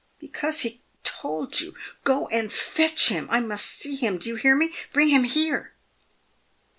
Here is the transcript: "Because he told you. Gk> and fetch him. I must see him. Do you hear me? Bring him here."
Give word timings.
"Because 0.19 0.61
he 0.61 0.81
told 1.03 1.59
you. 1.61 1.75
Gk> 2.05 2.27
and 2.31 2.51
fetch 2.51 3.09
him. 3.09 3.27
I 3.29 3.39
must 3.39 3.67
see 3.67 3.95
him. 3.95 4.17
Do 4.17 4.29
you 4.29 4.35
hear 4.35 4.55
me? 4.55 4.73
Bring 4.91 5.09
him 5.09 5.25
here." 5.25 5.73